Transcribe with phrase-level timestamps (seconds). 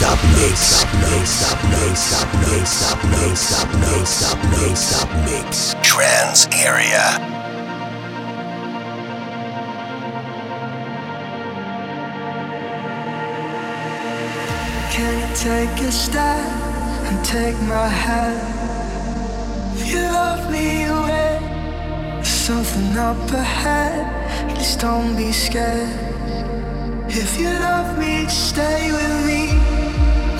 [0.00, 0.22] stop
[5.26, 5.74] mix.
[5.82, 7.04] Trance Area.
[14.90, 16.48] Can you take a step
[17.08, 18.40] and take my hand?
[19.76, 21.38] If you love me away,
[22.14, 24.08] there's something up ahead.
[24.54, 25.90] Please don't be scared.
[27.08, 29.69] If you love me, stay with me.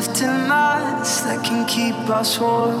[0.00, 2.74] Left in lights that can keep us warm.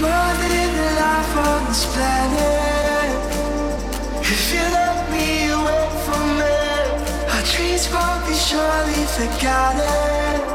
[0.00, 0.70] More than
[1.04, 3.12] life on this planet.
[4.22, 6.56] If you let me wait for me.
[7.34, 10.51] our trees won't be surely forgotten.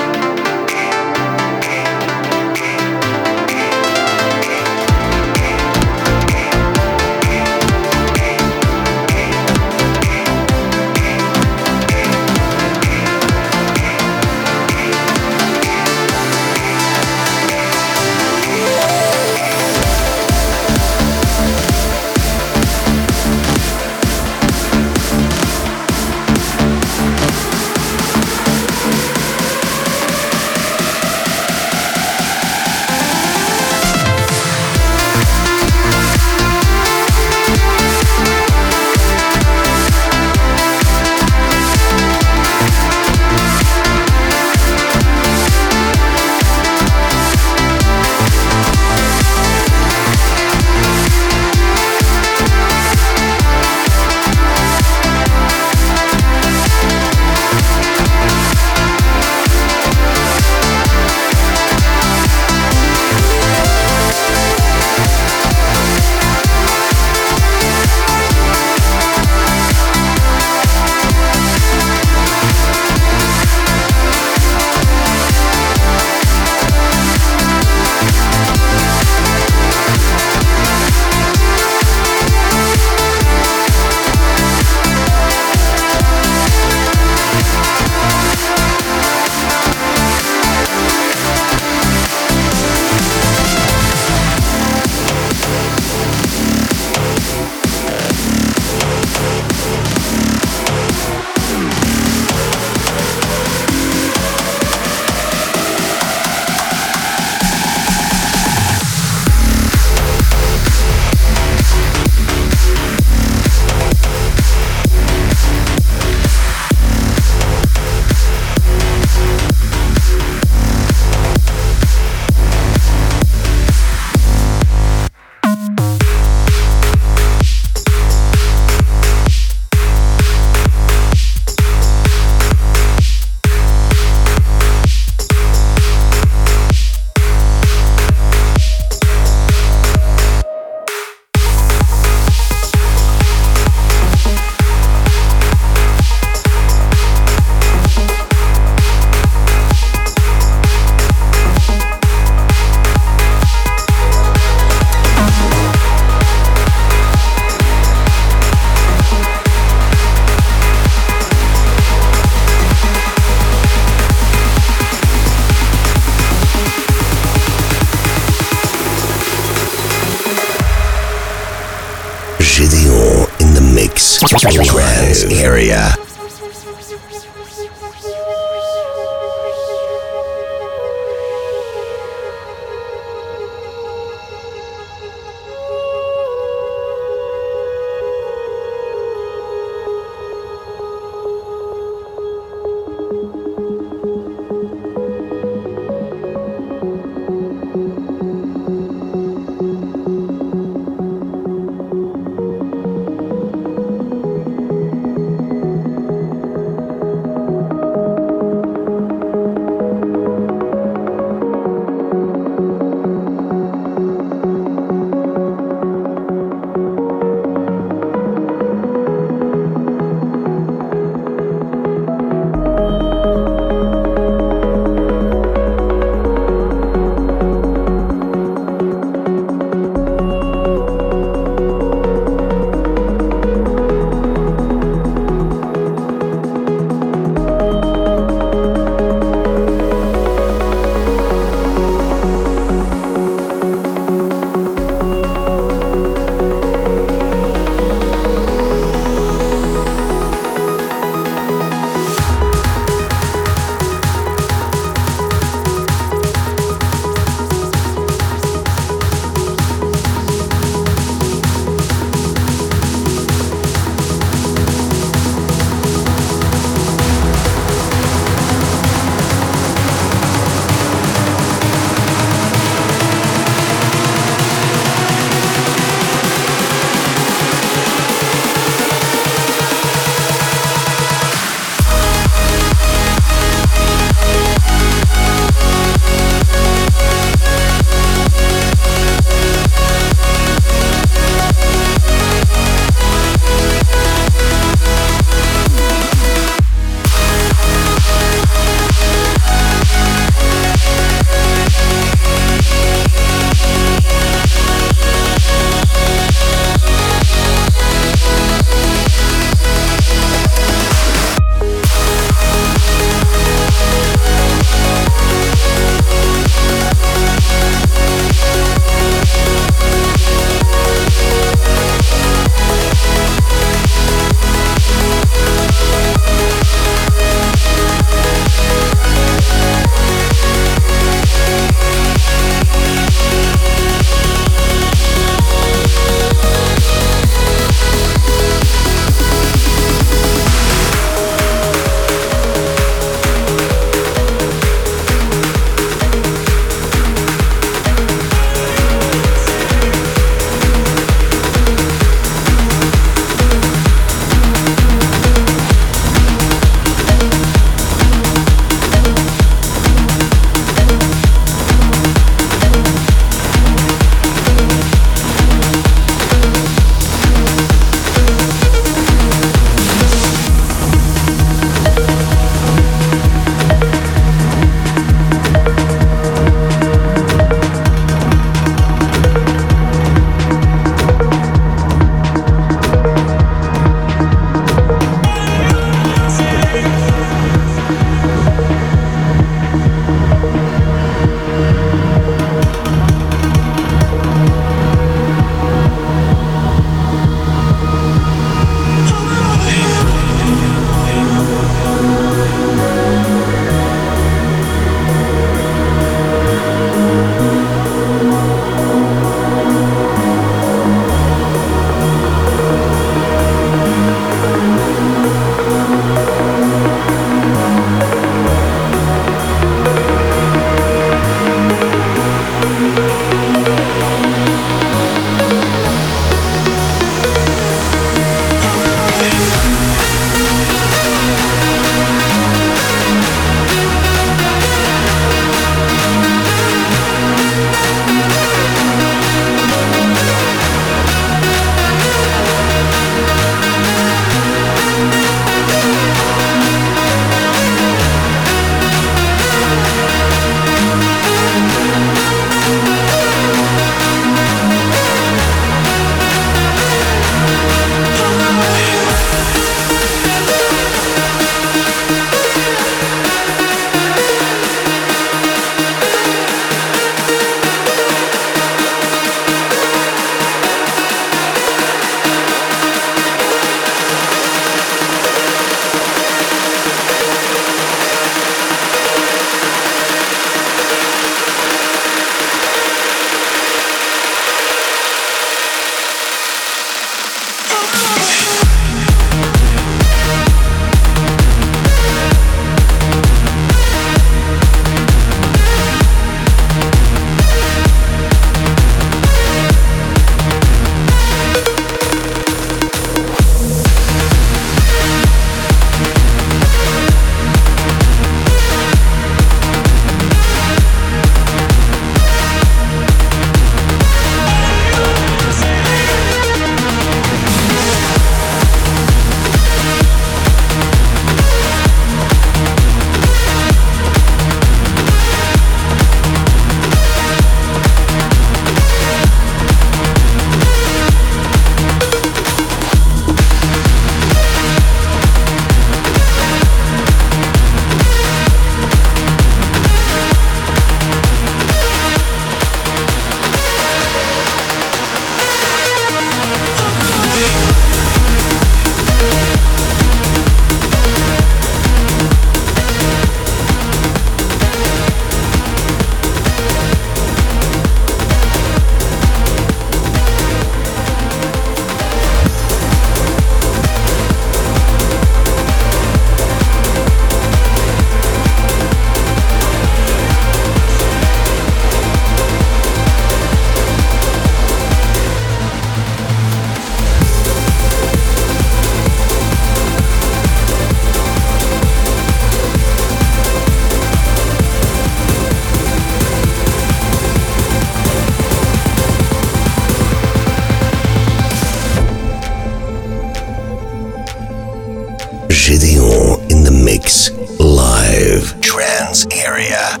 [599.33, 600.00] Area.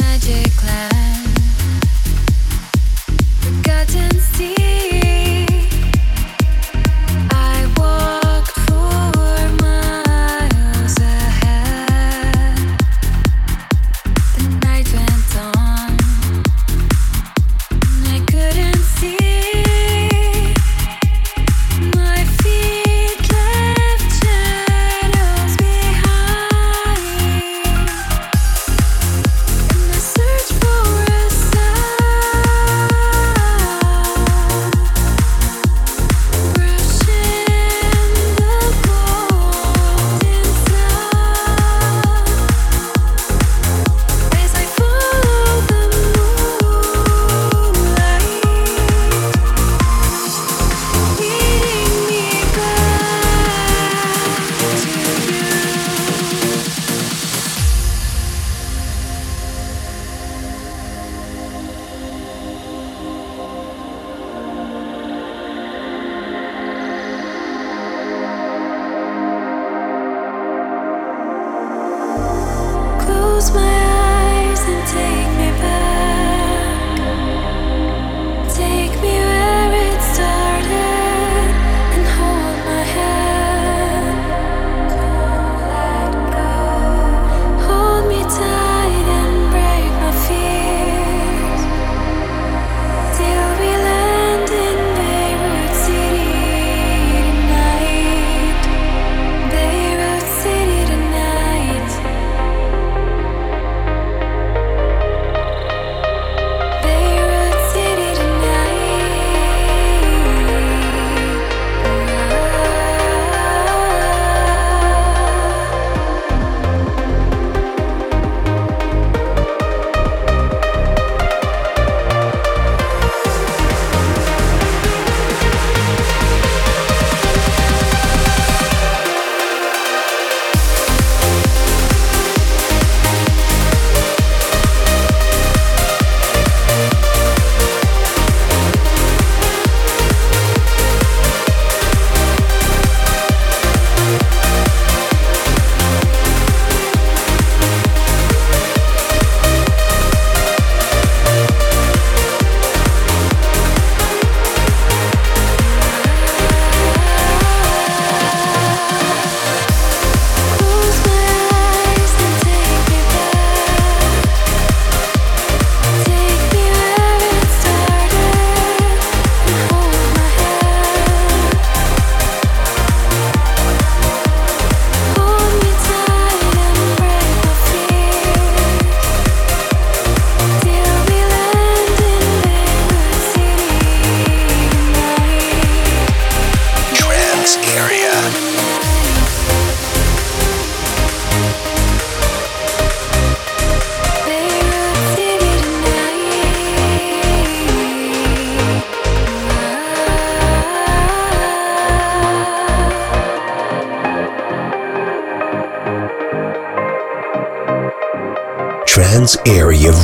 [0.00, 1.28] Magic land,
[3.40, 4.93] forgotten sea.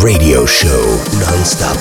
[0.02, 0.80] Radio Show.
[1.18, 1.80] Non-Stop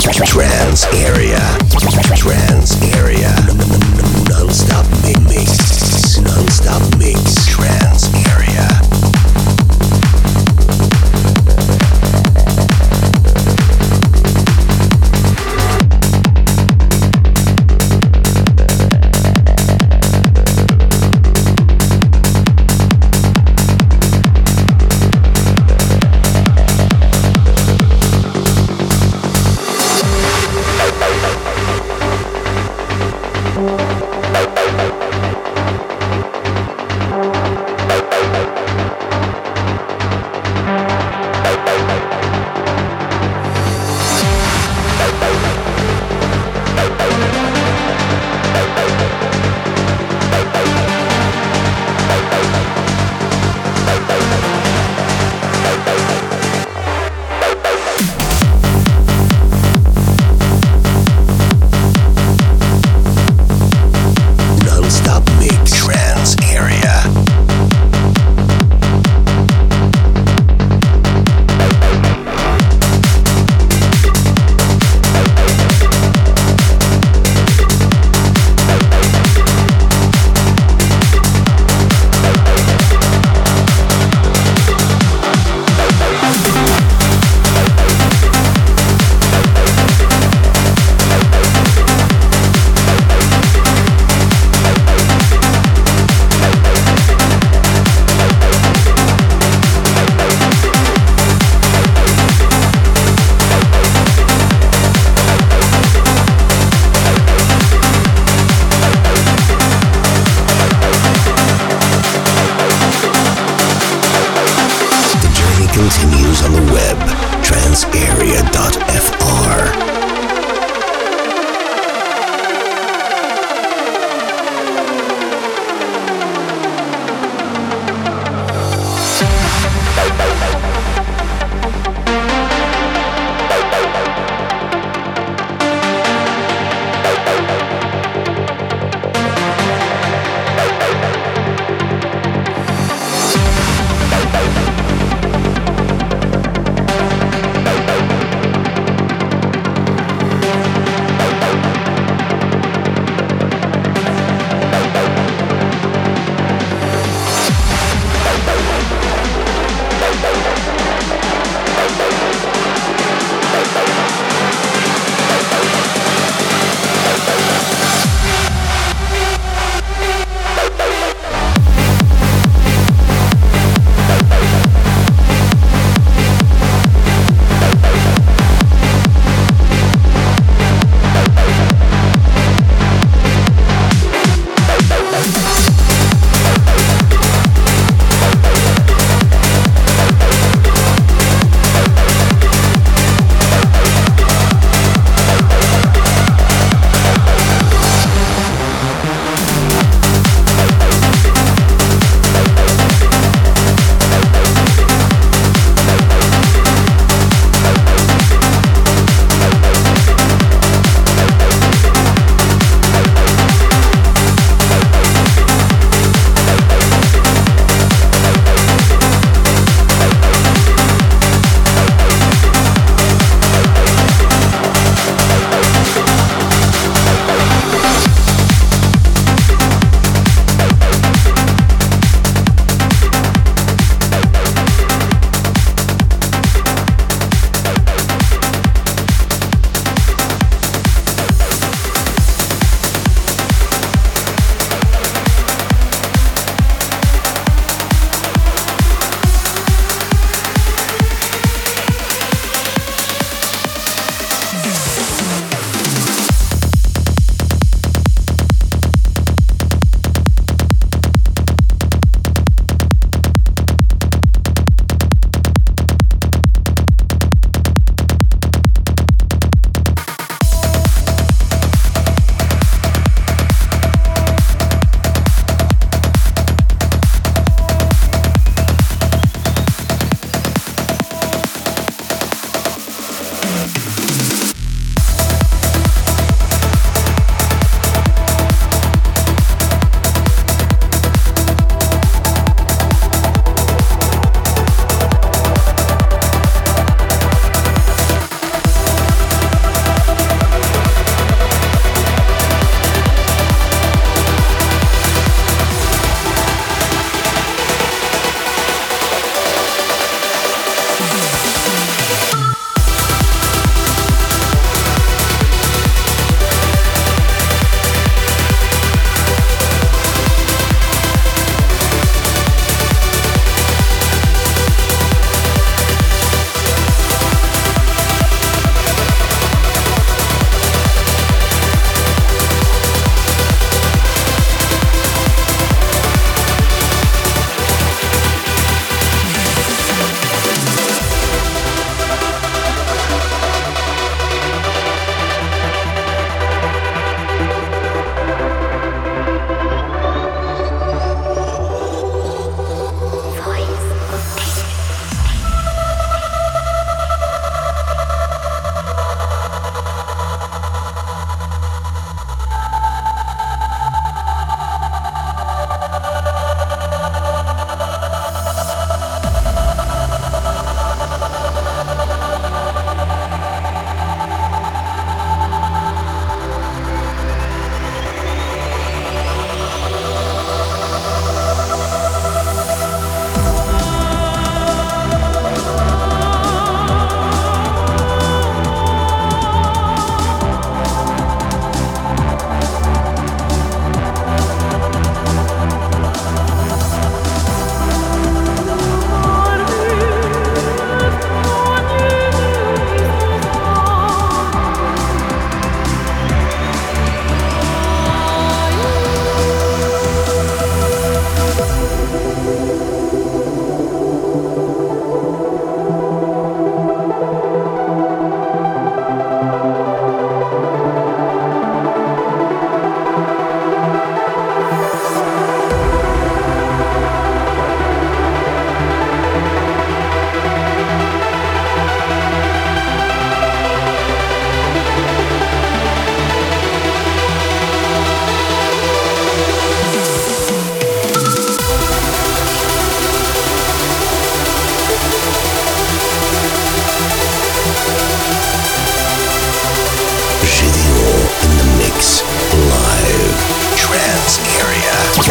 [0.00, 1.38] Trance Area.
[2.16, 3.34] Trance Area.
[4.30, 4.86] Non-stop
[5.28, 6.18] mix.
[6.22, 7.46] Non-stop mix.
[7.46, 9.19] Trance Area.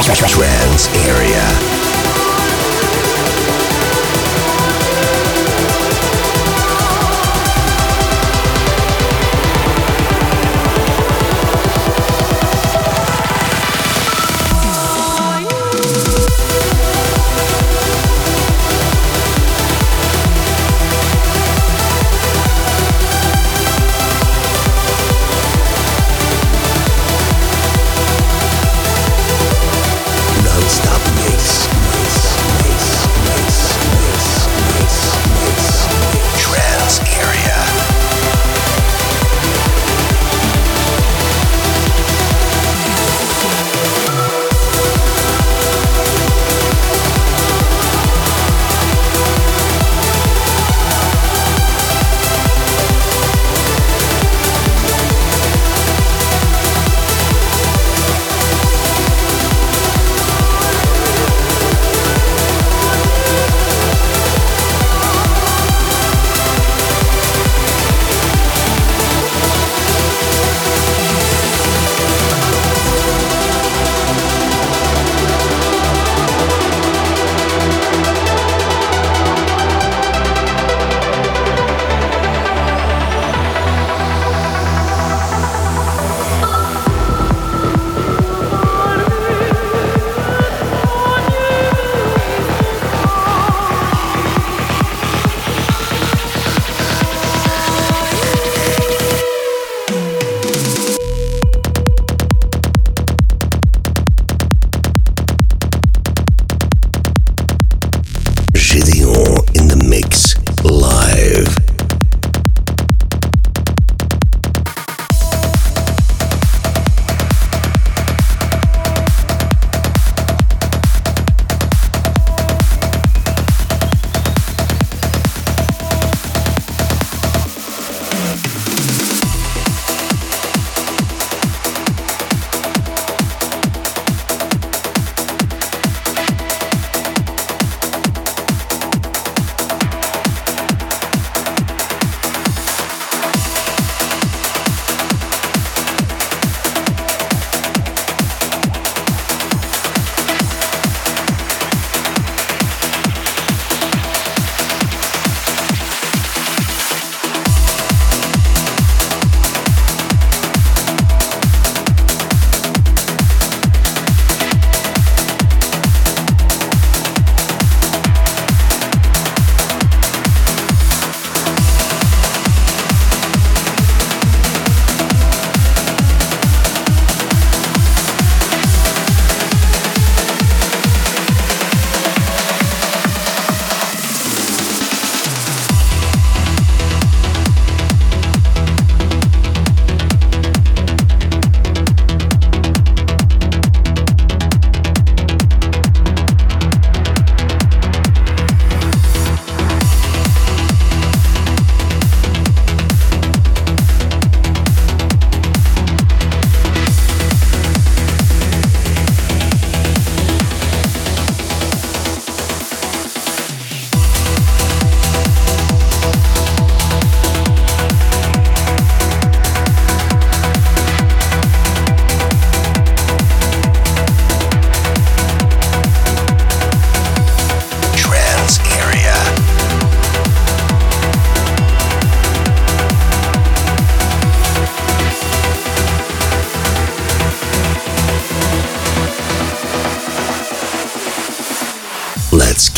[0.02, 1.89] Trance Area.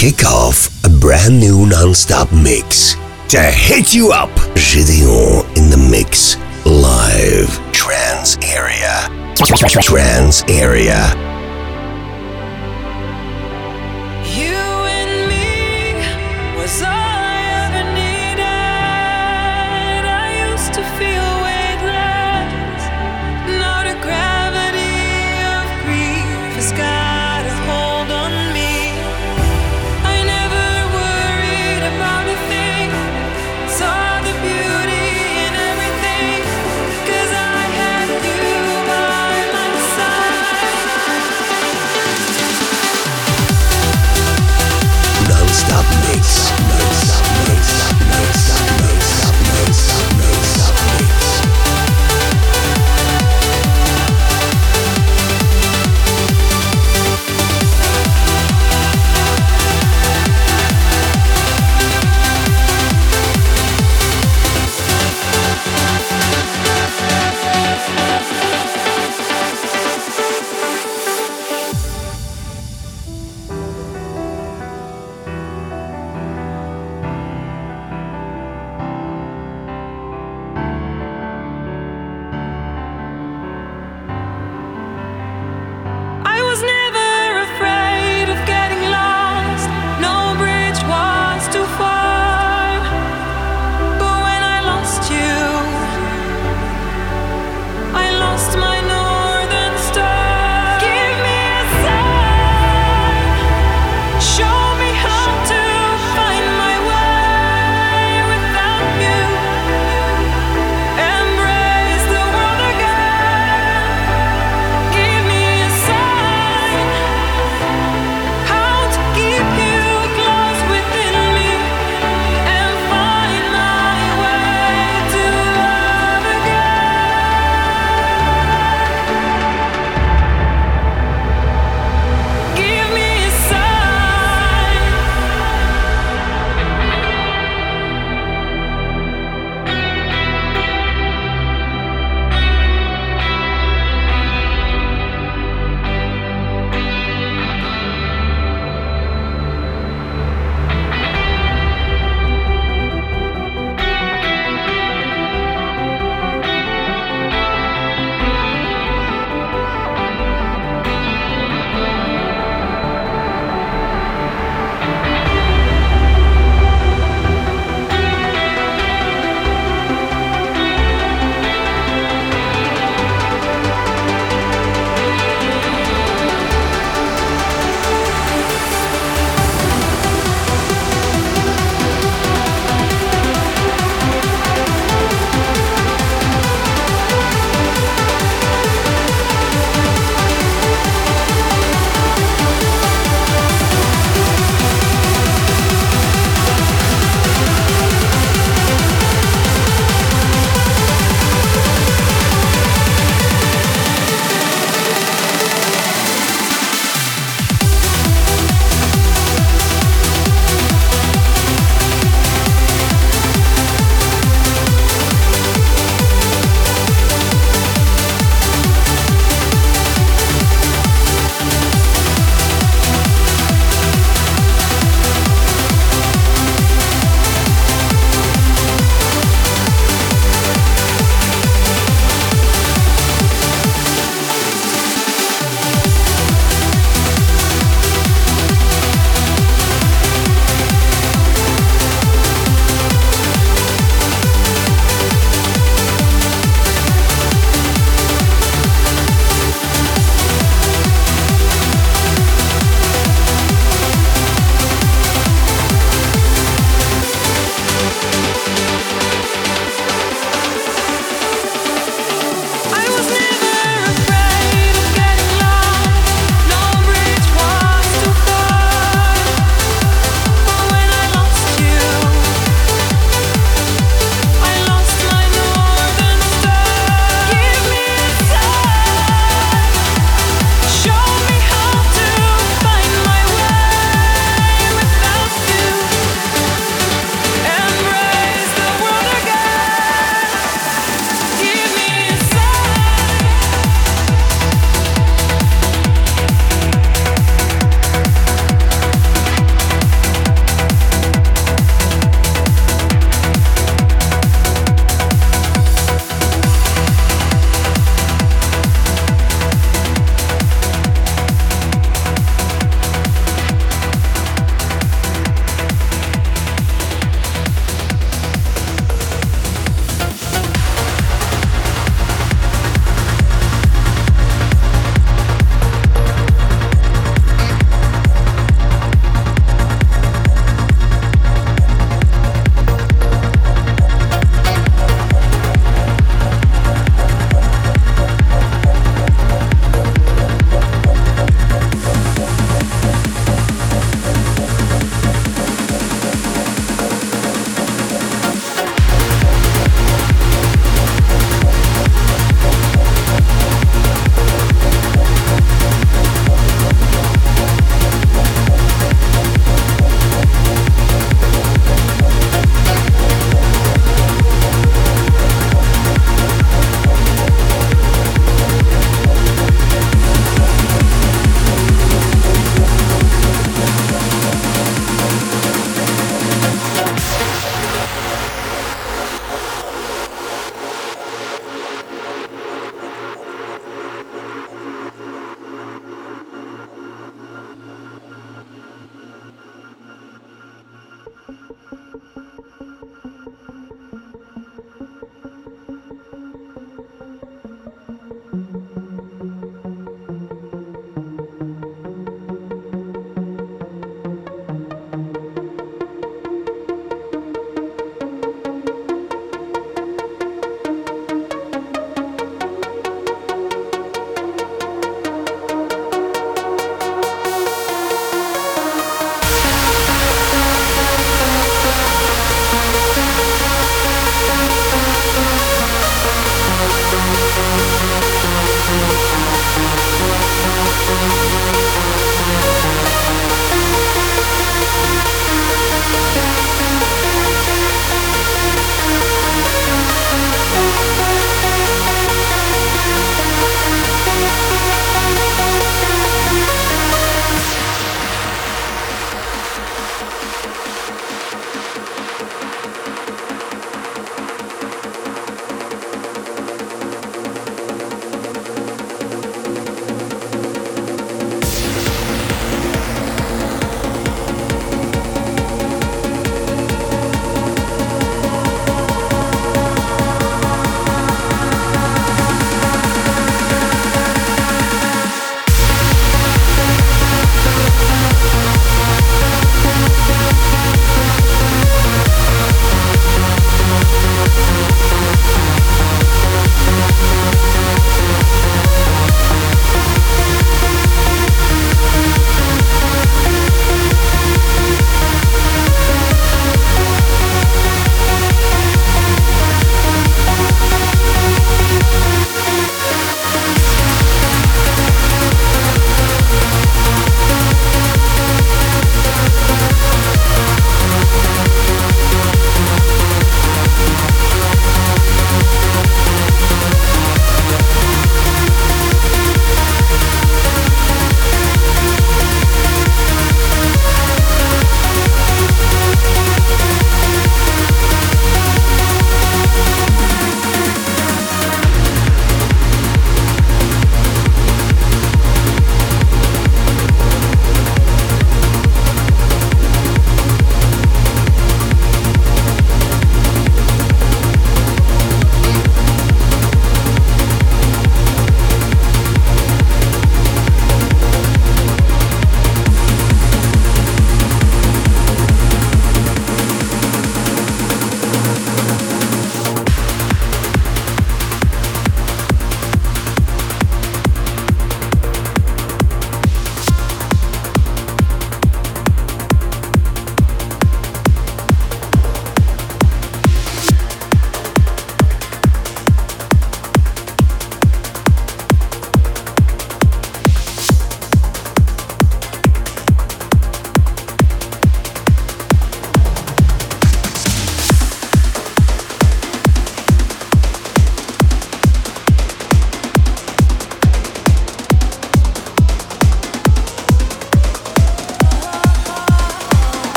[0.00, 2.94] Kick off a brand new non-stop mix
[3.28, 4.34] to hit you up.
[4.54, 7.50] Gideon in the mix live.
[7.70, 9.06] Trance area.
[9.36, 11.29] Trance area.